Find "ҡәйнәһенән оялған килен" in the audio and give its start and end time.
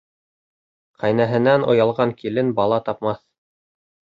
1.03-2.51